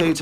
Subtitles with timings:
[0.00, 0.16] page,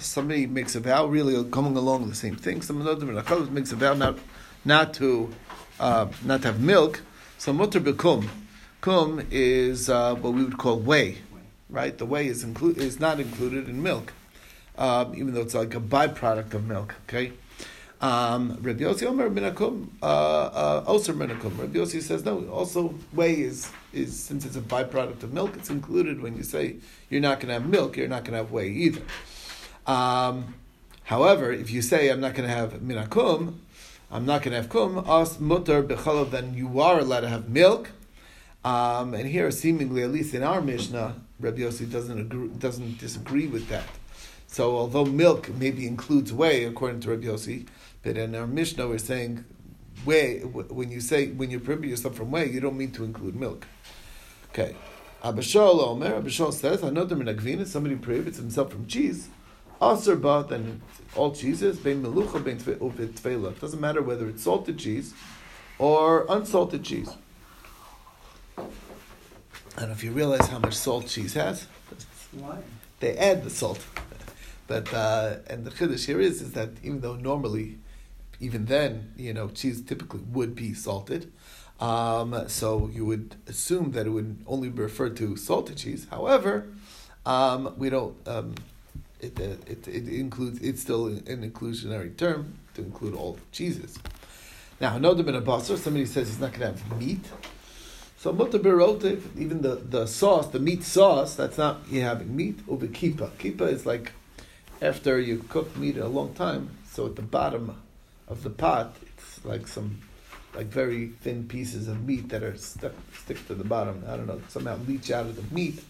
[0.00, 2.60] somebody makes a vow, really coming along the same thing.
[2.60, 4.18] Some Hanodim and makes a vow not,
[4.62, 5.32] not to
[5.80, 7.00] uh, not to have milk.
[7.38, 8.28] So mutter bekum.
[8.82, 11.16] Kum is uh, what we would call whey,
[11.70, 11.96] right?
[11.96, 14.12] The whey is inclu- is not included in milk,
[14.76, 16.94] um, even though it's like a byproduct of milk.
[17.08, 17.32] Okay.
[18.00, 21.58] Um, Rabbi Yossi Omer minakum, uh, uh, oser minakum.
[21.58, 22.46] Rabbi Yossi says no.
[22.48, 26.76] Also, whey is is since it's a byproduct of milk, it's included when you say
[27.10, 29.02] you're not going to have milk, you're not going to have whey either.
[29.86, 30.54] Um,
[31.04, 33.54] however, if you say I'm not going to have minakum,
[34.12, 37.48] I'm not going to have kum, as mutter bechalav, then you are allowed to have
[37.48, 37.90] milk.
[38.64, 43.46] Um, and here, seemingly, at least in our Mishnah, Rabbi Yossi doesn't agree, doesn't disagree
[43.46, 43.86] with that.
[44.46, 47.66] So, although milk maybe includes whey, according to Rabbi Yossi,
[48.02, 49.44] but in our Mishnah we're saying
[50.04, 50.40] whey.
[50.40, 53.66] When you say when you prohibit yourself from whey, you don't mean to include milk.
[54.50, 54.76] Okay.
[55.22, 58.86] Abba Shaul Omer, Abba Shaul says, "I know there's another minagvina, somebody prohibits himself from
[58.86, 59.28] cheese.
[59.80, 60.82] Aser ba, then
[61.14, 63.50] all cheeses, bein melucha, bein tvela.
[63.50, 65.14] It doesn't matter whether it's salted cheese
[65.78, 67.10] or unsalted cheese.
[68.58, 68.62] I
[69.82, 71.68] don't know if you realize how much salt cheese has.
[72.32, 72.58] Why?
[72.98, 73.84] They add the salt.
[74.66, 77.78] But, uh, and the chiddush here is, is that even though normally,
[78.40, 81.32] even then, you know, cheese typically would be salted,
[81.80, 86.06] um, so you would assume that it would only be referred to salted cheese.
[86.10, 86.66] However,
[87.26, 88.16] um, we don't.
[88.26, 88.54] Um,
[89.20, 90.60] it, uh, it, it includes.
[90.60, 93.98] It's still an inclusionary term to include all cheeses.
[94.80, 95.76] Now, been a basar.
[95.76, 97.24] Somebody says he's not going to have meat.
[98.16, 102.58] So mutter berotiv, even the, the sauce, the meat sauce, that's not you having meat.
[102.68, 103.30] Ubi kipa.
[103.38, 104.12] Kipa is like
[104.82, 106.70] after you cook meat a long time.
[106.90, 107.80] So at the bottom
[108.28, 110.00] of the pot, it's like some
[110.54, 114.04] like very thin pieces of meat that are stuck stick to the bottom.
[114.08, 115.82] I don't know somehow leach out of the meat,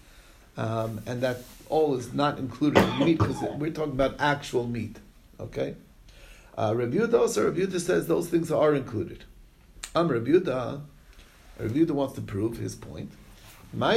[0.57, 4.97] um, and that all is not included in meat because we're talking about actual meat.
[5.41, 5.75] Okay,
[6.57, 9.25] uh, Rabbi Yehuda also Rabbi Yehuda says those things are included.
[9.95, 10.83] Um, Rabbi Yehuda,
[11.59, 13.11] Rabbi Yehuda wants to prove his point.
[13.71, 13.91] So I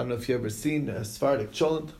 [0.00, 1.90] don't know if you ever seen a Sephardic cholent,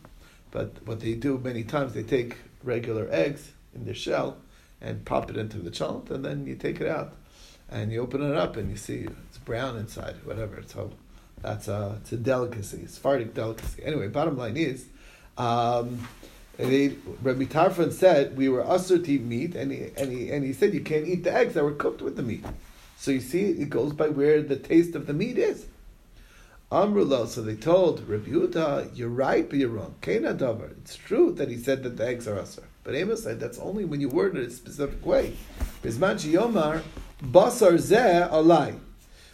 [0.53, 4.37] but what they do many times they take regular eggs in their shell
[4.81, 7.15] and pop it into the cholent, and then you take it out
[7.69, 10.63] and you open it up and you see it's brown inside, whatever.
[10.65, 10.93] So
[11.41, 13.83] that's a it's a delicacy, it's Sephardic delicacy.
[13.83, 14.87] Anyway, bottom line is.
[15.37, 16.07] Um,
[16.59, 16.89] they,
[17.23, 20.53] Rabbi Tarfon said we were usher to eat meat, and he, and, he, and he
[20.53, 22.45] said you can't eat the eggs that were cooked with the meat.
[22.99, 25.67] So you see, it goes by where the taste of the meat is.
[26.73, 29.95] Amrullah, so they told Rabbi Yehuda, you're right, but you're wrong.
[30.01, 30.71] Kena davar.
[30.79, 32.63] It's true that he said that the eggs are usher.
[32.83, 35.35] But Amos said that's only when you word it a specific way.
[35.83, 36.81] Bisman yomar
[37.23, 38.79] basar zeh alai.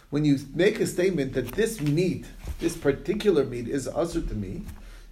[0.09, 2.25] When you make a statement that this meat,
[2.59, 4.63] this particular meat, is usher to me,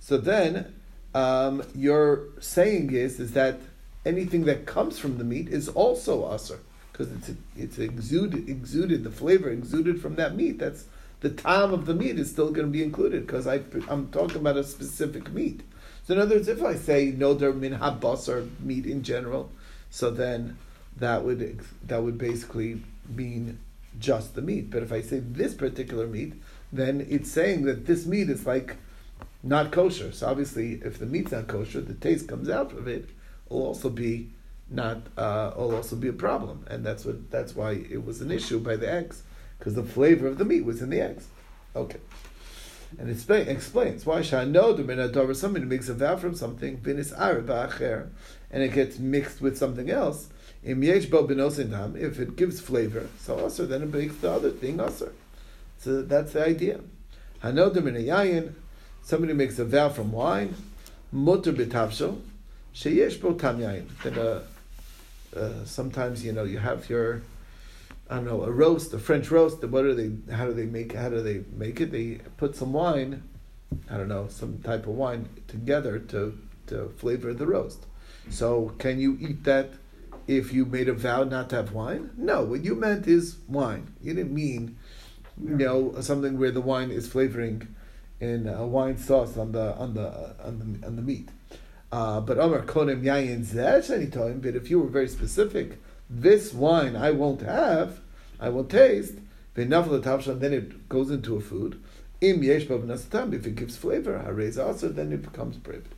[0.01, 0.75] so then
[1.16, 3.59] um, your saying is is that
[4.05, 6.59] anything that comes from the meat is also usher
[6.91, 10.59] because it's it's exuded exuded the flavor exuded from that meat.
[10.59, 10.85] That's
[11.19, 14.57] the time of the meat is still going to be included because I'm talking about
[14.57, 15.61] a specific meat.
[16.05, 19.51] So in other words, if I say noder min habas or meat in general,
[19.89, 20.57] so then
[20.97, 23.59] that would that would basically mean
[24.00, 24.69] just the meat.
[24.69, 26.33] But if I say this particular meat,
[26.72, 28.78] then it's saying that this meat is like
[29.44, 30.11] not kosher.
[30.11, 33.09] So obviously, if the meat's not kosher, the taste comes out of it
[33.49, 34.29] will also be
[34.69, 38.31] not uh, will also be a problem, and that's what that's why it was an
[38.31, 39.23] issue by the eggs
[39.57, 41.28] because the flavor of the meat was in the eggs.
[41.75, 42.00] Okay.
[42.97, 48.09] And it explains why Shano the somebody makes a vow from something, vinis acher,
[48.50, 50.29] and it gets mixed with something else.
[50.63, 55.12] If it gives flavor, so also then it makes the other thing also.
[55.79, 56.79] So that's the idea.
[57.44, 58.53] Hanodim in a yayin,
[59.03, 60.56] somebody makes a vow from wine,
[61.12, 62.19] mutter b'tavsho,
[62.73, 63.88] sheyesh bo tam yayin.
[64.01, 64.44] Then uh,
[65.35, 67.22] uh, sometimes you know you have your
[68.09, 69.63] I don't know, a roast, a French roast.
[69.63, 70.12] What are they?
[70.34, 70.94] How do they make?
[70.94, 71.91] How do they make it?
[71.91, 73.23] They put some wine,
[73.90, 76.37] I don't know, some type of wine together to
[76.67, 77.85] to flavor the roast.
[78.29, 79.72] So, can you eat that
[80.28, 82.11] if you made a vow not to have wine?
[82.17, 82.43] No.
[82.43, 83.93] What you meant is wine.
[84.02, 84.78] You didn't mean,
[85.41, 87.67] you know, something where the wine is flavoring
[88.22, 91.29] in a wine sauce on the on the on the on the meat.
[91.91, 94.40] Uh, but Omar Konim Yayin Zeh time.
[94.40, 95.79] But if you were very specific
[96.09, 97.99] this wine I won't have,
[98.39, 99.16] I will taste,
[99.55, 101.81] then it goes into a food.
[102.22, 105.93] Im if it gives flavor, harez also, then it becomes prohibited.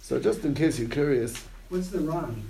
[0.00, 1.44] So just in case you're curious.
[1.68, 2.42] What's the Ran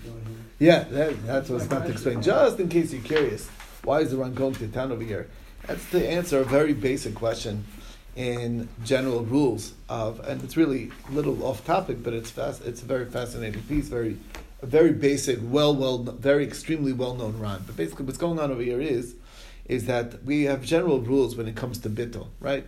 [0.59, 2.23] Yeah, that, that's what I was about to explain.
[2.23, 3.49] Just in case you're curious,
[3.85, 5.29] why is the Ran going to the town over here?
[5.67, 7.65] That's to answer a very basic question.
[8.17, 12.65] In general rules of, and it's really a little off topic, but it's fast.
[12.65, 14.19] It's a very fascinating piece, very,
[14.63, 17.63] a very basic, well, well, very extremely well known rhyme.
[17.67, 19.15] But basically, what's going on over here is,
[19.67, 22.67] is that we have general rules when it comes to bittul, right?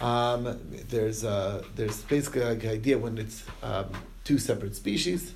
[0.00, 0.58] Um,
[0.88, 3.86] there's uh, there's basically like an idea when it's um,
[4.24, 5.34] two separate species,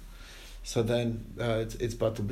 [0.64, 2.26] so then uh, it's it's batul.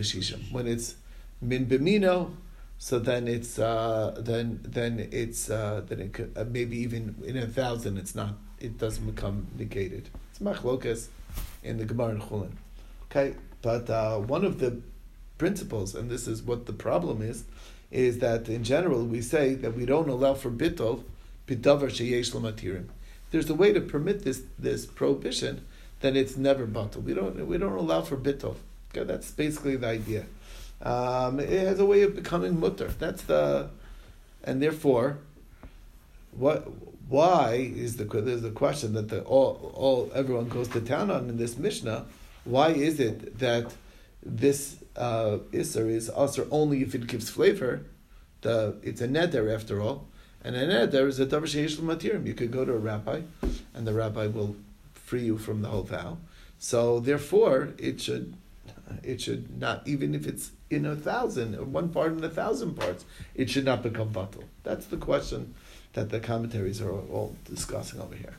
[0.50, 0.96] When it's
[1.40, 2.32] min b'mino,
[2.78, 7.36] so then it's uh, then then it's uh, then it could, uh, maybe even in
[7.36, 10.08] a thousand it's not it doesn't become negated.
[10.30, 11.08] It's machlokas
[11.62, 12.52] in the Gemara and Chulin.
[13.10, 14.80] Okay, but uh, one of the
[15.38, 17.44] principles, and this is what the problem is,
[17.90, 21.04] is that in general we say that we don't allow for bitol
[21.46, 22.86] bidavar sheyesh lamatirim.
[23.30, 25.64] There's a way to permit this this prohibition,
[26.00, 27.02] then it's never batal.
[27.02, 28.56] We don't we don't allow for bitol.
[28.90, 30.26] Okay, that's basically the idea.
[30.82, 32.88] Um, it has a way of becoming mutter.
[32.98, 33.70] That's the,
[34.42, 35.18] and therefore,
[36.32, 36.68] what?
[37.08, 41.28] Why is the there's the question that the all all everyone goes to town on
[41.28, 42.06] in this Mishnah?
[42.44, 43.74] Why is it that
[44.22, 47.82] this uh, iser is also only if it gives flavor?
[48.40, 50.06] The it's a neder after all,
[50.42, 52.26] and a neder is a davar sheish.
[52.26, 53.20] You could go to a rabbi,
[53.74, 54.56] and the rabbi will
[54.94, 56.16] free you from the whole vow.
[56.58, 58.34] So therefore, it should
[59.02, 63.04] it should not even if it's in a thousand, one part in a thousand parts,
[63.34, 64.44] it should not become batal.
[64.62, 65.54] That's the question
[65.94, 68.34] that the commentaries are all discussing over here.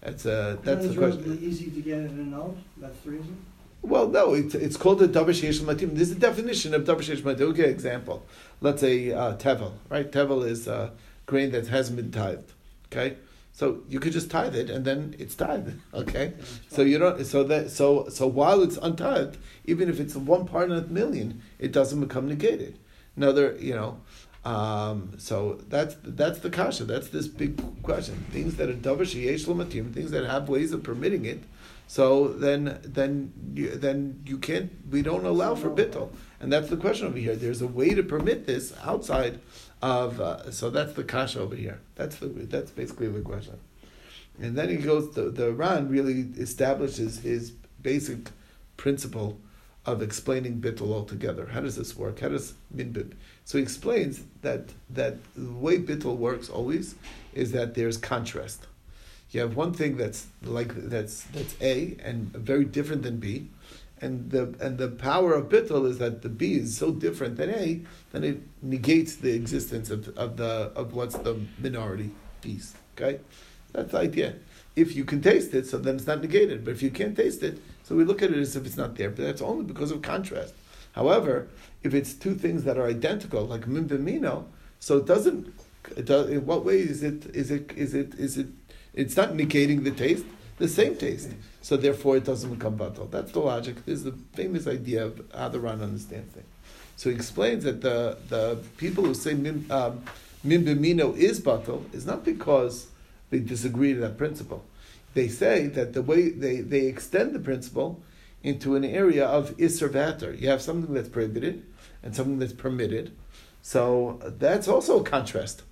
[0.00, 1.22] That's uh, that's the question.
[1.22, 2.58] relatively easy to get it annulled.
[2.76, 3.36] That's the reason.
[3.80, 5.94] Well, no, it's, it's called a davar sheish matim.
[5.94, 7.42] There's a definition of davar sheish matim.
[7.52, 8.24] Okay, example.
[8.60, 10.10] Let's say uh, tevel, right?
[10.10, 10.90] Tevel is uh,
[11.26, 12.52] grain that hasn't been tithed.
[12.90, 13.16] Okay,
[13.54, 15.78] so you could just tithe it, and then it's tithed.
[15.94, 16.32] Okay,
[16.68, 17.24] so you don't.
[17.24, 21.40] So that so so while it's untithed, even if it's one part in a million,
[21.60, 22.78] it doesn't become negated.
[23.16, 24.00] Another, you know.
[24.44, 26.84] Um, so that's that's the kasha.
[26.84, 28.26] That's this big question.
[28.32, 31.44] Things that are davar sheyesh things that have ways of permitting it.
[31.86, 34.72] So then, then, you, then you can't.
[34.90, 36.10] We don't allow for bittul,
[36.40, 37.36] and that's the question over here.
[37.36, 39.40] There's a way to permit this outside
[39.82, 40.20] of.
[40.20, 41.80] Uh, so that's the kasha over here.
[41.94, 42.26] That's the.
[42.26, 43.58] That's basically the question.
[44.40, 45.14] And then he goes.
[45.14, 47.52] The the Ran really establishes his
[47.82, 48.30] basic
[48.76, 49.38] principle
[49.86, 51.46] of explaining bittul altogether.
[51.46, 52.20] How does this work?
[52.20, 53.12] How does minbib?
[53.44, 56.94] So he explains that that the way bittul works always
[57.34, 58.66] is that there's contrast.
[59.34, 63.48] You have one thing that's like that's that's A and very different than B,
[64.00, 67.50] and the and the power of bittul is that the B is so different than
[67.50, 67.82] A
[68.12, 72.10] that it negates the existence of, of the of what's the minority
[72.42, 72.74] piece.
[72.96, 73.18] Okay,
[73.72, 74.34] that's the idea.
[74.76, 76.64] If you can taste it, so then it's not negated.
[76.64, 78.94] But if you can't taste it, so we look at it as if it's not
[78.94, 79.10] there.
[79.10, 80.54] But that's only because of contrast.
[80.92, 81.48] However,
[81.82, 84.44] if it's two things that are identical, like min b'mino,
[84.78, 85.52] so it doesn't.
[85.96, 87.26] It does, in what way is it?
[87.34, 87.72] Is it?
[87.72, 88.14] Is it?
[88.14, 88.46] Is it?
[88.94, 90.24] It's not negating the taste,
[90.58, 91.30] the same taste.
[91.62, 93.10] So therefore, it doesn't become batal.
[93.10, 93.84] That's the logic.
[93.84, 96.46] This is the famous idea of how the Ran understands things.
[96.96, 100.04] So he explains that the, the people who say min, um,
[100.44, 102.88] min b'mino is batal is not because
[103.30, 104.64] they disagree to that principle.
[105.14, 108.00] They say that the way they, they extend the principle
[108.42, 110.34] into an area of isser vater.
[110.34, 111.64] You have something that's prohibited
[112.02, 113.12] and something that's permitted.
[113.62, 115.62] So that's also a contrast.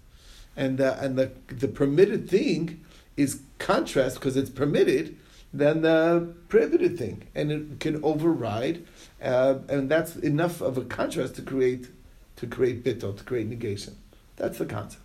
[0.56, 2.84] And, uh, and the, the permitted thing
[3.16, 5.16] is contrast because it's permitted
[5.52, 8.84] than the prohibited thing, and it can override,
[9.22, 11.88] uh, and that's enough of a contrast to create
[12.36, 13.96] to create bittul, to create negation.
[14.36, 15.02] That's the concept.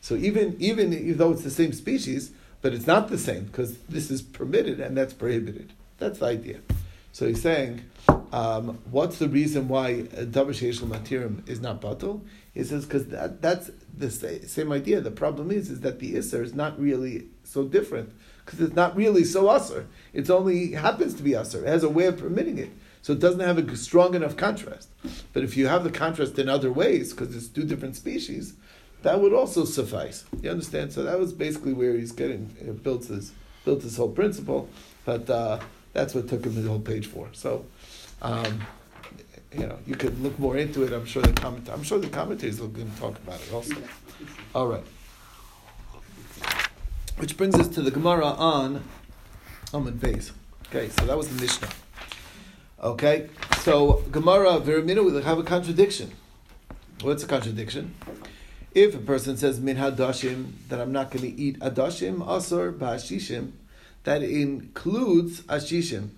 [0.00, 4.10] So even even though it's the same species, but it's not the same because this
[4.10, 5.72] is permitted and that's prohibited.
[5.98, 6.60] That's the idea.
[7.12, 7.82] So he's saying,
[8.32, 12.20] um, what's the reason why davar sheish matirim is not batul?
[12.54, 15.00] He says because that, that's the same idea.
[15.00, 18.12] The problem is is that the isser is not really so different
[18.44, 19.86] because it's not really so usser.
[20.12, 21.62] It only happens to be usser.
[21.62, 22.70] It has a way of permitting it.
[23.02, 24.88] So it doesn't have a strong enough contrast.
[25.32, 28.54] But if you have the contrast in other ways, because it's two different species,
[29.02, 30.24] that would also suffice.
[30.42, 30.92] You understand?
[30.92, 33.32] So that was basically where he's getting uh, built his
[33.64, 34.68] built his whole principle.
[35.04, 35.60] But uh,
[35.92, 37.28] that's what took him the whole page for.
[37.32, 37.66] So.
[38.20, 38.62] Um,
[39.52, 40.92] you know, you could look more into it.
[40.92, 41.68] I'm sure the comment.
[41.72, 43.76] I'm sure the commentators will talk about it also.
[44.54, 44.84] All right.
[47.18, 48.84] Which brings us to the Gemara on
[49.72, 50.30] Amud Beis.
[50.68, 51.68] Okay, so that was the Mishnah.
[52.80, 53.28] Okay,
[53.62, 56.12] so Gemara Verimina we have a contradiction.
[57.00, 57.96] What's a contradiction?
[58.72, 63.50] If a person says min hadashim that I'm not going to eat adashim asur ba'ashishim,
[64.04, 66.10] that includes ashishim.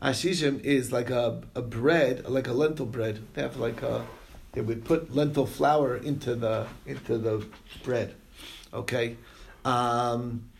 [0.00, 3.18] Ashishim is like a, a bread, like a lentil bread.
[3.34, 4.06] They have like a,
[4.52, 7.44] they would put lentil flour into the into the
[7.82, 8.14] bread.
[8.72, 9.16] Okay,
[9.64, 10.50] Um,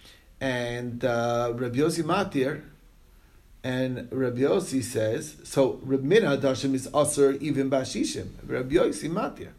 [0.40, 2.62] and uh, Rabbi Yossi Matir,
[3.64, 9.50] and Rabbi Yossi says, so Rabbi Mina Dashim is Aser even Bashishim, Rabbi Yossi Matir.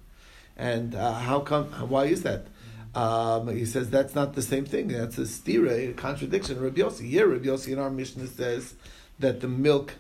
[0.58, 2.48] And uh, how come, why is that?
[2.96, 4.90] Um, he says that's not the same thing.
[4.90, 6.62] That's a stira, a contradiction.
[6.62, 7.10] Rabbi Yossi.
[7.10, 8.76] Here, Rabbi Yossi in our Mishnah says
[9.20, 9.96] that the milk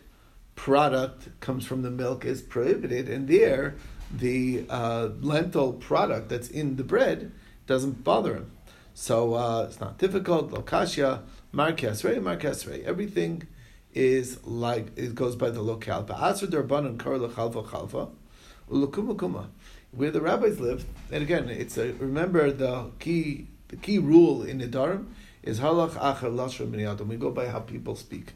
[0.55, 3.75] product comes from the milk is prohibited, and there
[4.15, 7.31] the uh, lentil product that's in the bread
[7.65, 8.51] doesn't bother him.
[8.93, 10.51] So uh, it's not difficult.
[10.51, 11.21] Lokashia,
[11.53, 12.83] markasrei, markasrei.
[12.83, 13.47] Everything
[13.93, 16.03] is like it goes by the locale.
[16.03, 18.09] Ba'asr derbanan kar lechalva chalva.
[19.91, 24.57] Where the rabbis lived, and again, it's a remember the key the key rule in
[24.59, 25.07] the Nidarim
[25.43, 27.07] is halach acher minyadim.
[27.07, 28.33] We go by how people speak,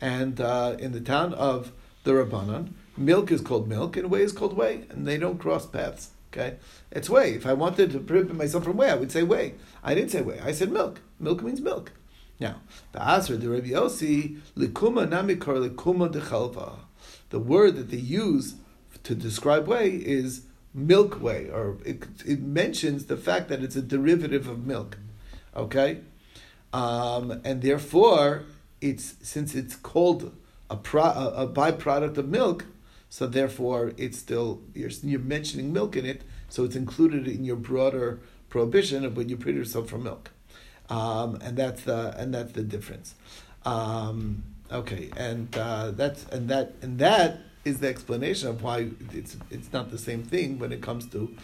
[0.00, 1.72] and uh, in the town of
[2.04, 5.66] the Rabbanan, milk is called milk and whey is called whey, and they don't cross
[5.66, 6.10] paths.
[6.30, 6.56] Okay,
[6.90, 7.32] it's whey.
[7.32, 9.54] If I wanted to prohibit myself from whey, I would say whey.
[9.82, 10.40] I didn't say whey.
[10.40, 11.00] I said milk.
[11.18, 11.92] Milk means milk.
[12.38, 12.60] Now,
[12.92, 16.80] the Asr, the Rabbi Yossi, likuma namikar likuma dechalva.
[17.30, 18.56] The word that they use
[19.04, 20.42] to describe whey is
[20.74, 24.98] milk whey, or it, it mentions the fact that it's a derivative of milk.
[25.56, 26.00] Okay,
[26.72, 28.44] um, and therefore
[28.80, 30.34] it's since it's called
[30.70, 32.66] a, pro, a, a byproduct of milk,
[33.08, 37.56] so therefore it's still you're, you're mentioning milk in it, so it's included in your
[37.56, 40.30] broader prohibition of when you prepare yourself from milk,
[40.88, 43.14] um, and that's the and that's the difference.
[43.64, 49.36] Um, okay, and uh, that's and that and that is the explanation of why it's
[49.50, 51.34] it's not the same thing when it comes to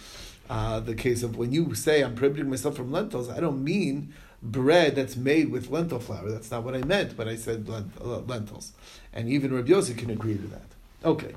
[0.50, 3.30] uh, the case of when you say I'm prohibiting myself from lentils.
[3.30, 6.30] I don't mean bread that's made with lentil flour.
[6.30, 8.72] That's not what I meant when I said lentils.
[9.12, 10.66] And even Rabbi can agree to that.
[11.04, 11.34] Okay.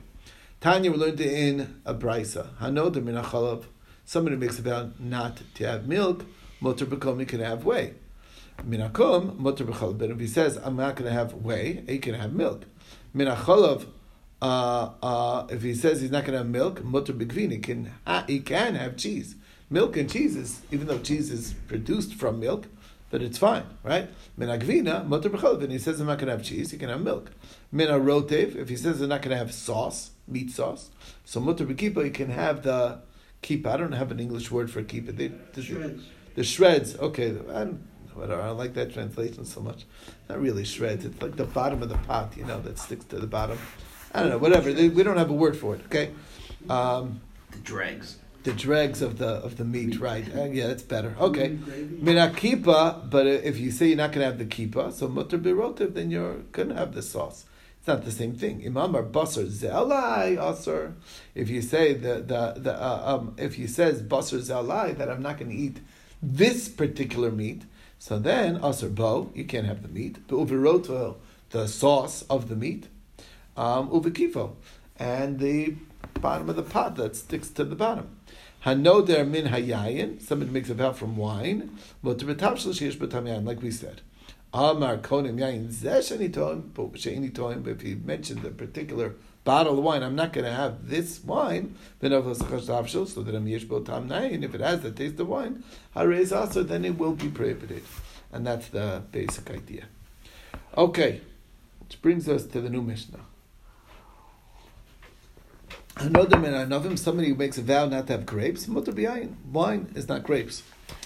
[0.60, 2.56] Tanya, we learned in a brisa.
[2.56, 3.66] Hanoder min chalav.
[4.06, 6.26] Somebody makes a vow not to have milk.
[6.60, 7.94] Motor b'kom, can have whey.
[8.68, 10.00] Minakum, motor b'chalav.
[10.00, 12.64] But if he says, I'm not going to have whey, he can have milk.
[13.16, 13.86] Minachalav,
[14.42, 17.92] uh, uh, if he says he's not going to have milk, motor b'gvin, can,
[18.26, 19.36] he can have cheese.
[19.70, 22.66] Milk and cheese is, even though cheese is produced from milk,
[23.12, 24.10] but it's fine, right?
[24.40, 25.62] Minagvina, motor b'chalav.
[25.62, 27.30] And he says I'm not going to have cheese, he can have milk.
[27.72, 30.90] Mina rotev, if he says they're not going to have sauce, meat sauce,
[31.26, 33.00] so mutter b'kipa, you can have the
[33.42, 33.72] kipa.
[33.72, 35.12] I don't have an English word for kipa.
[35.12, 36.04] The, the shreds.
[36.36, 36.98] The shreds.
[36.98, 38.42] Okay, I'm, whatever.
[38.42, 39.86] I don't like that translation so much.
[40.30, 41.06] Not really shreds.
[41.06, 43.58] It's like the bottom of the pot, you know, that sticks to the bottom.
[44.14, 44.38] I don't know.
[44.38, 44.74] Whatever.
[44.74, 45.82] They, we don't have a word for it.
[45.86, 46.12] Okay.
[46.70, 48.18] Um, the dregs.
[48.44, 50.26] The dregs of the of the meat, right?
[50.34, 51.14] Uh, yeah, that's better.
[51.20, 51.58] Okay,
[52.00, 53.04] mina kipa.
[53.10, 56.12] But if you say you're not going to have the kipa, so mutter birotiv, then
[56.12, 57.46] you're going to have the sauce.
[57.88, 58.64] It's not the same thing.
[58.64, 60.96] Imamar basar zelai asar.
[61.34, 65.22] If you say the the the uh, um, if he says basar zelai that I'm
[65.22, 65.80] not going to eat
[66.22, 67.64] this particular meat,
[67.98, 70.28] so then asar bo you can't have the meat.
[70.28, 71.16] Uviroto
[71.52, 72.90] the sauce of the meat.
[73.56, 74.56] Um, uvikifo
[75.00, 75.76] and the
[76.20, 78.18] bottom of the pot that sticks to the bottom.
[78.66, 80.22] Hanoder min hayayin.
[80.22, 81.78] Somebody makes a vow from wine.
[82.04, 82.22] Like
[83.62, 84.02] we said.
[84.58, 86.32] Amar konim yayin zeh
[87.32, 91.24] toim, if he mentioned the particular bottle of wine, I'm not going to have this
[91.24, 95.64] wine, so that I'm yesh tam nayin, if it has the taste of wine,
[95.96, 97.84] harez also, then it will be prohibited.
[98.32, 99.84] And that's the basic idea.
[100.76, 101.22] Okay,
[101.82, 103.20] which brings us to the new Mishnah.
[105.98, 108.92] Another min anavim, somebody who makes a vow not to have grapes, mutter.
[109.52, 110.64] Wine is not grapes.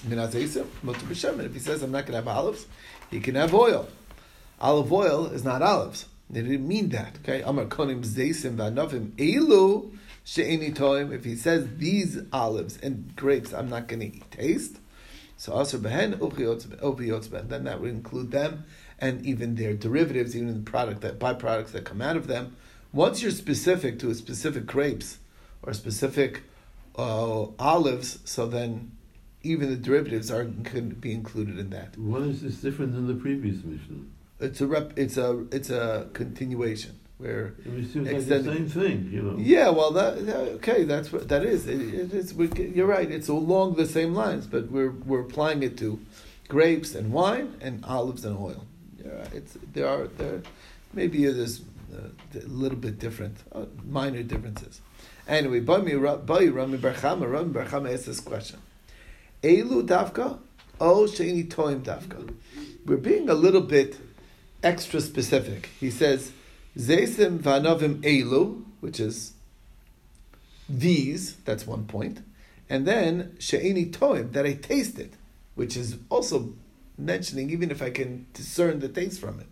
[0.07, 0.31] Min mutter
[1.05, 1.45] b'shemen.
[1.45, 2.65] If he says I'm not going to have olives,
[3.11, 3.87] he can have oil.
[4.59, 6.05] Olive oil is not olives.
[6.29, 7.17] They didn't mean that.
[7.23, 9.91] Okay, Amar konim zeisim v'anavim elu
[10.23, 11.11] she'eni toim.
[11.11, 14.77] If he says these olives and grapes, I'm not going to taste.
[15.35, 18.65] So aser behen uchi Then that would include them
[18.99, 22.55] and even their derivatives, even the product that byproducts that come out of them.
[22.93, 25.17] Once you're specific to a specific grapes
[25.63, 26.43] or specific
[26.95, 28.91] uh, olives, so then
[29.43, 31.97] even the derivatives are can be included in that.
[31.97, 34.03] Why is this different than the previous Mishnah?
[34.39, 39.09] It's a rep, it's a it's a continuation where it seems like the same thing,
[39.11, 39.35] you know.
[39.37, 40.17] Yeah, well, that
[40.55, 41.67] okay, that's what that is.
[41.67, 42.33] It, it is.
[42.33, 43.09] You're right.
[43.09, 45.99] It's along the same lines, but we're we're applying it to
[46.47, 48.65] grapes and wine and olives and oil.
[49.03, 50.41] Yeah, it's there are there
[50.93, 51.61] maybe there's
[51.93, 54.81] uh, a little bit different, uh, minor differences.
[55.27, 58.59] Anyway, Bami Rami bar Chama Rami bar Chama asked this question.
[59.43, 60.39] Elu dafka,
[60.79, 62.33] o sheini toim dafka.
[62.85, 63.97] We're being a little bit
[64.63, 65.69] extra specific.
[65.79, 66.31] He says,
[66.77, 69.33] Zesim vanovim elu, which is
[70.69, 71.87] these, that's one.
[72.69, 75.17] And then sheini toim, that I tasted.
[75.55, 76.53] which is also
[76.97, 79.47] mentioning even if I can discern the taste from it.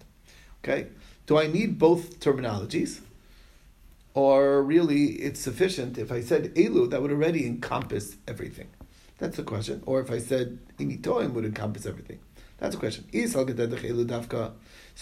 [0.63, 0.87] Okay,
[1.25, 3.01] do I need both terminologies?
[4.13, 8.67] Or really, it's sufficient if I said elu, that would already encompass everything.
[9.19, 9.83] That's the question.
[9.85, 12.19] Or if I said initoim would encompass everything.
[12.57, 13.05] That's the question.
[13.11, 13.45] So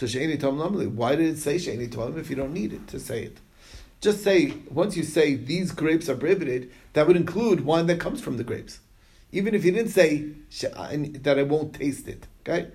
[0.06, 3.38] toim why did it say she'eni toim if you don't need it to say it?
[4.00, 8.22] Just say once you say these grapes are prohibited, that would include wine that comes
[8.22, 8.80] from the grapes,
[9.32, 12.28] even if you didn't say that I won't taste it.
[12.42, 12.68] Okay.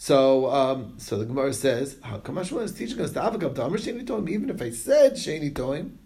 [0.00, 3.62] So, um, so the Gemara says, "How come Hashemah is teaching us the avagam to
[3.64, 4.28] Amr Sheni Toim?
[4.28, 5.96] Even if I said Sheni Toim,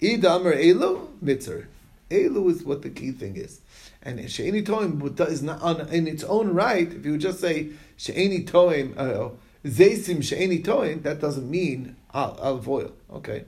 [0.00, 1.66] Id Amr Elu Mitzer.
[2.10, 3.60] Elu is what the key thing is,
[4.02, 6.92] and Sheni Toim is not on in its own right.
[6.92, 9.30] If you just say Sheni Toim, uh,
[9.64, 12.92] Zaysim Sheni Toim, that doesn't mean olive oil.
[13.12, 13.44] Okay,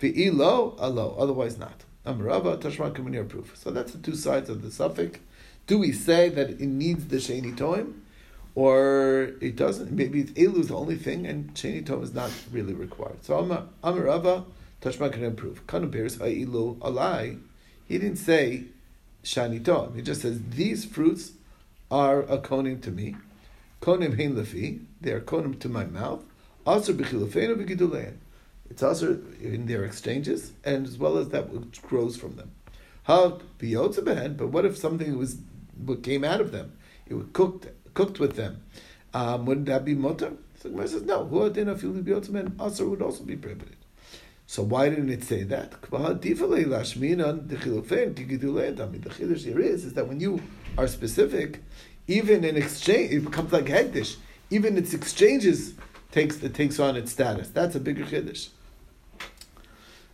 [0.00, 1.84] Ve'ilo alo, otherwise not.
[2.06, 3.56] Amrava Tashma Kamanir proof.
[3.56, 5.18] So that's the two sides of the suffix.
[5.66, 7.94] Do we say that it needs the Sheni Toim?
[8.54, 9.90] or it doesn't.
[9.90, 13.24] Maybe Elu is the only thing, and Sheni Tom is not really required.
[13.24, 13.42] So
[13.82, 14.44] Amarava
[14.80, 15.66] Tashma can improve.
[15.66, 17.40] Kanubir's Ha'ilu Alai.
[17.86, 18.64] He didn't say
[19.22, 19.94] Shani Tom.
[19.94, 21.32] He just says these fruits
[21.90, 23.16] are a konim to me.
[23.80, 24.86] Konim hein.
[25.00, 26.24] They are konim to my mouth.
[26.66, 28.14] Also b'chilufeinu b'gidulein.
[28.70, 32.50] It's also in their exchanges, and as well as that which grows from them.
[33.04, 35.36] How biyotza But what if something was
[35.84, 36.72] what came out of them?
[37.06, 38.62] It was cooked cooked with them,
[39.14, 40.32] um, wouldn't that be mutter?
[40.60, 43.76] So Gemara says, no, and Asr would also be prohibited.
[44.46, 45.70] So why didn't it say that?
[45.70, 45.88] The
[49.08, 50.42] chiddush here is, is that when you
[50.76, 51.62] are specific,
[52.06, 54.16] even in exchange, it becomes like hekdesh.
[54.50, 55.74] Even its exchanges
[56.12, 57.48] takes it takes on its status.
[57.48, 58.50] That's a bigger chiddush.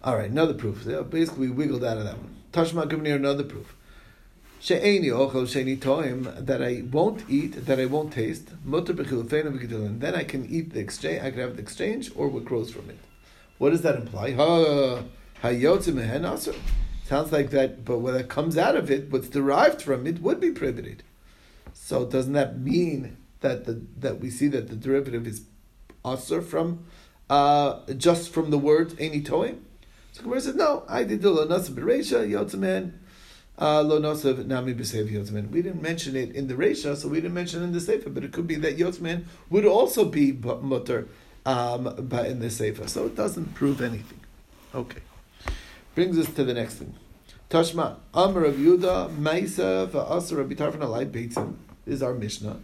[0.03, 0.87] All right, another proof.
[1.11, 2.37] Basically, we wiggled out of that one.
[2.53, 3.75] Tashma here another proof.
[4.61, 8.49] She'eni ochel she'eni toim that I won't eat, that I won't taste.
[8.65, 11.23] Mutter Then I can eat the exchange.
[11.23, 12.99] I can have the exchange or what grows from it.
[13.61, 14.35] What does that imply?
[17.05, 20.51] Sounds like that, but what comes out of it, what's derived from it, would be
[20.51, 21.03] prohibited.
[21.75, 25.43] So doesn't that mean that the that we see that the derivative is
[26.07, 26.87] aser from
[27.29, 29.59] uh, just from the word eni toim?
[30.13, 30.85] So Gemara says no.
[30.89, 32.99] I did the lanasa bereisha yotze mehen.
[33.59, 35.51] Uh, lo nosav nami b'seif yotzman.
[35.51, 38.09] We didn't mention it in the Reisha, so we didn't mention it in the Sefer,
[38.09, 41.09] but it could be that yotzman would also be mutter
[41.47, 42.89] um, but in the Sefer.
[42.89, 44.21] So it doesn't prove anything.
[44.75, 45.01] Okay.
[45.95, 46.95] Brings us to the next thing.
[47.49, 51.57] Tashma, Amr of Yuda, Maisa, Va'asar Rabbi Tarfon Alai Beitzim.
[51.87, 52.61] Is our Mishnah.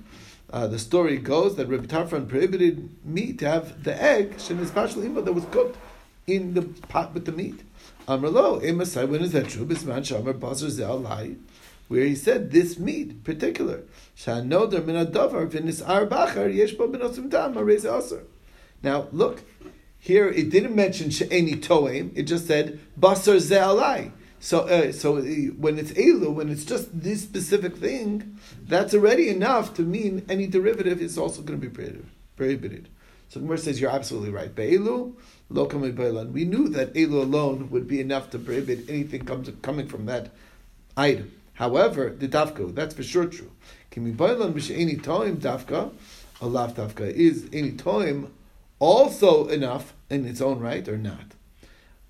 [0.49, 5.25] Uh, the story goes that Rabbi Tarfon prohibited me to have the egg, Shenis Pashal
[5.25, 5.77] that was cooked
[6.27, 7.63] in the pot with the meat.
[8.07, 9.67] Amr Amrlo, Emasai, when is that true?
[9.67, 11.37] Bisman Shamar Basar Ze'alai,
[11.89, 13.83] where he said this meat, particular.
[14.17, 18.23] Shanoder min adavar v'nis ar bachar yesh bo benosim tam aser.
[18.83, 19.43] Now, look,
[19.99, 24.13] here it didn't mention she'eni toem, it just said basar ze'alai.
[24.39, 29.29] So, uh, so uh, when it's elu, when it's just this specific thing, that's already
[29.29, 32.05] enough to mean any derivative is also going to be
[32.37, 32.89] prohibited.
[33.29, 34.55] So the Gemara says you're absolutely right.
[34.55, 35.15] Be'elu,
[35.51, 40.07] lo We knew that elu alone would be enough to prohibit anything comes, coming from
[40.07, 40.31] that
[40.97, 41.33] item.
[41.55, 43.51] However, the dafka, that's for sure true.
[43.91, 45.93] Kimi bailan b'she'eni toim dafka,
[46.41, 48.29] a lav dafka, is any toim
[48.79, 51.35] also enough in its own right or not?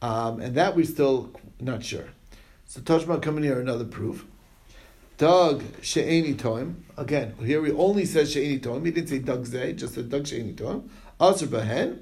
[0.03, 2.09] Um, and that we're still not sure.
[2.67, 4.27] So Toshma coming here another proof.
[5.19, 6.75] Doug she'eni toim.
[6.99, 8.85] Again, here we only said she'eni toim.
[8.85, 10.89] He didn't say Doug zay, just said Doug she'eni toim.
[11.21, 12.01] Aser behen,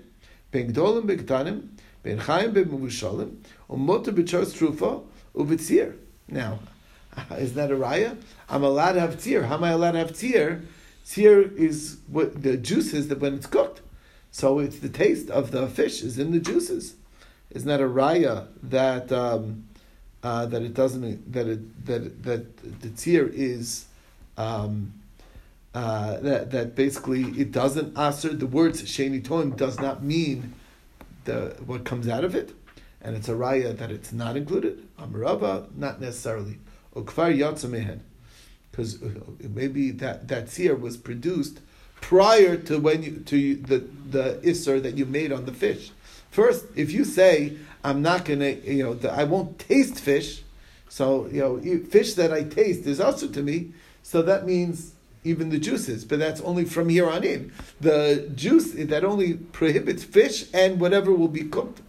[0.51, 1.69] ben gdolim begtanim,
[2.03, 3.37] ben chaim b'muvushalim,
[3.71, 5.97] umoter b'chos trufa uvitzir.
[6.27, 6.59] Now,
[7.39, 8.17] is that a raya?
[8.49, 9.45] I'm allowed to have tzir.
[9.45, 10.65] How am I allowed to have tzir?
[11.07, 13.83] Tzir is what the juice is that when it's cooked.
[14.35, 16.97] So it's the taste of the fish is in the juices.
[17.51, 19.69] Isn't that a raya that um,
[20.25, 23.87] uh, that it doesn't that it that that the tzir is
[24.37, 24.93] um,
[25.73, 30.53] uh, that that basically it doesn't answer the words sheni toim does not mean
[31.27, 32.53] the what comes out of it,
[33.01, 34.85] and it's a raya that it's not included.
[34.99, 36.59] Amarava, not necessarily.
[36.97, 38.01] Ukvar yatzamehen,
[38.73, 41.61] because uh, maybe that that seer was produced
[42.05, 43.79] prior to when you to the
[44.11, 45.91] the isser that you made on the fish.
[46.31, 50.43] First, if you say I'm not gonna, you know, the, I won't taste fish,
[50.91, 53.73] so you know, fish that I taste is also to me.
[54.03, 54.93] So that means
[55.25, 57.53] even the juices, but that's only from here on in.
[57.81, 61.81] The juice eh, that only prohibits fish and whatever will be cooked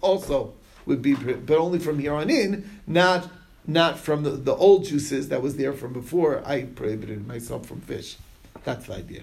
[0.00, 0.54] also
[0.86, 3.30] would be, but only from here on in, not
[3.66, 7.82] not from the, the old juices that was there from before I prohibited myself from
[7.82, 8.16] fish.
[8.64, 9.22] That's the idea.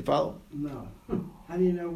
[0.00, 0.40] You follow?
[0.54, 0.88] No.
[1.48, 1.88] How do you know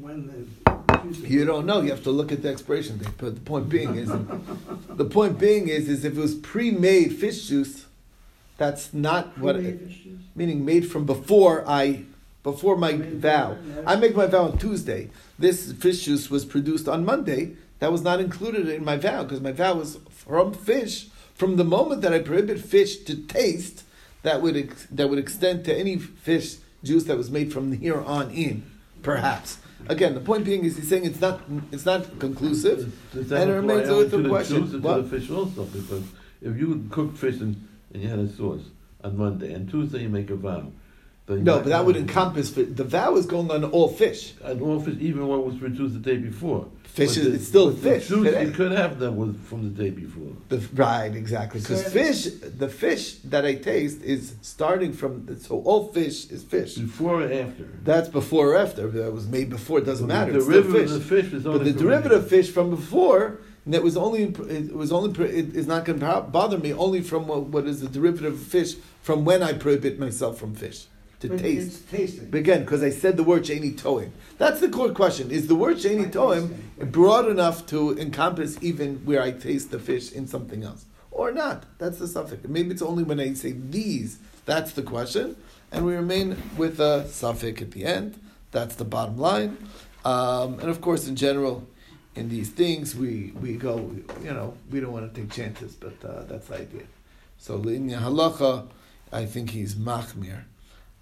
[0.00, 1.28] when the?
[1.28, 1.82] You don't know.
[1.82, 3.10] You have to look at the expiration date.
[3.18, 4.08] But the point being is,
[4.88, 7.84] the point being is, is if it was pre-made fish juice,
[8.56, 9.56] that's not what.
[9.56, 10.20] Pre-made fish juice?
[10.34, 12.04] meaning made from before I,
[12.42, 13.58] before my Made vow.
[13.86, 15.10] I make my vow on Tuesday.
[15.38, 17.56] This fish juice was produced on Monday.
[17.80, 21.08] That was not included in my vow because my vow was from fish.
[21.34, 23.84] From the moment that I prohibit fish to taste,
[24.22, 28.00] that would ex- that would extend to any fish juice that was made from here
[28.00, 28.64] on in,
[29.02, 29.58] perhaps.
[29.88, 31.40] Again, the point being is he's saying it's not
[31.72, 32.92] it's not conclusive.
[33.14, 34.62] And it remains a the question.
[34.62, 35.64] juice to the fish also?
[35.64, 36.04] Because
[36.42, 38.62] if you cooked fish and, and you had a sauce
[39.02, 40.70] on Monday and Tuesday you make a vow,
[41.38, 44.34] No, but that would encompass fi- the vow is going on all fish.
[44.42, 46.66] And all fish, even what was produced the day before.
[46.84, 48.08] Fish But is the- it's still but the fish.
[48.08, 50.32] juice you could have that was from the day before.
[50.48, 51.60] The, right, exactly.
[51.60, 52.24] Because fish,
[52.58, 55.38] the fish that I taste is starting from.
[55.40, 56.74] So all fish is fish.
[56.74, 57.68] Before or after.
[57.84, 58.88] That's before or after.
[58.88, 59.78] That was made before.
[59.78, 60.32] It doesn't But matter.
[60.32, 60.90] The It's derivative fish.
[60.90, 64.24] of the fish is only But the from derivative fish from before that was only
[64.24, 67.82] it was only it is not going to bother me only from what, what is
[67.82, 70.86] the derivative of fish from when I prohibit myself from fish
[71.20, 71.88] to But taste.
[71.90, 72.34] Tasting.
[72.34, 74.10] Again, because I said the word sheni toim.
[74.38, 75.30] That's the core question.
[75.30, 79.78] Is the word sheni Right, toim broad enough to encompass even where I taste the
[79.78, 80.86] fish in something else?
[81.10, 81.64] Or not?
[81.78, 82.46] That's the suffix.
[82.48, 84.18] Maybe it's only when I say these.
[84.46, 85.36] That's the question.
[85.70, 88.18] And we remain with a suffix at the end.
[88.50, 89.58] That's the bottom line.
[90.04, 91.66] Um, and of course, in general,
[92.14, 95.94] in these things, we, we go, you know, we don't want to take chances, but
[96.04, 96.82] uh, that's the idea.
[97.38, 98.66] So, in halacha,
[99.12, 100.44] I think he's machmir.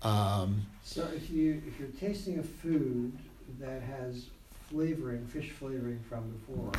[0.02, 3.12] Um, So if you, if you're tasting a food
[3.60, 4.26] that has
[4.70, 6.72] flavoring, fish flavoring from before,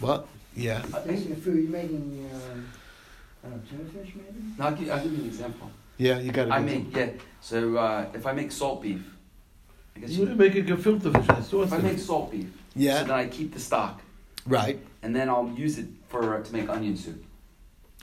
[0.00, 0.26] what?
[0.56, 0.82] Yeah.
[1.06, 2.68] tasting a food, you're making, um,
[3.44, 4.44] I don't know, tuna fish maybe?
[4.58, 5.70] No, I'll give, I'll give you an example.
[5.96, 9.02] Yeah, you got to I make, yeah, so uh, if I make salt beef,
[9.96, 11.66] I guess You you, would make a gefilte fish and sauce.
[11.68, 14.02] if I make salt beef, so Yeah, then I keep the stock,
[14.46, 14.78] right.
[15.02, 17.24] and then I'll use it for to make onion soup.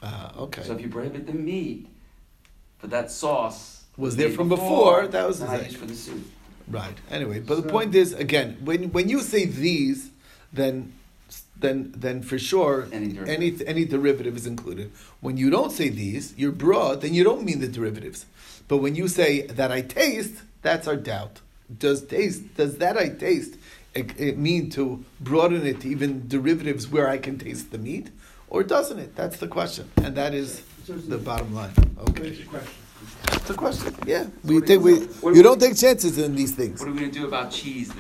[0.01, 0.63] Uh, okay.
[0.63, 1.87] So if you prohibit the meat,
[2.79, 5.65] but that sauce Was there from before, that was the I thing.
[5.71, 6.23] use for the soup.
[6.79, 6.97] Right.
[7.17, 9.99] Anyway, but the point is, again, when when you say these,
[10.59, 10.75] then
[11.63, 13.35] then then for sure Any derivative.
[13.37, 14.87] any any derivative is included.
[15.25, 18.19] When you don't say these, you're broad, then you don't mean the derivatives.
[18.69, 20.35] But when you say that I taste,
[20.67, 21.35] that's our doubt.
[21.85, 23.53] Does taste does that I taste
[23.99, 24.83] it, it mean to
[25.29, 28.07] broaden it to even derivatives where I can taste the meat,
[28.53, 29.11] or doesn't it?
[29.19, 30.49] That's the question, and that is
[30.85, 31.73] So it's the bottom line.
[32.09, 32.80] Okay, question.
[33.33, 33.95] It's a question.
[34.05, 36.79] Yeah, we take we you- do you we- don't take chances in these things.
[36.79, 37.89] What are we gonna do about cheese?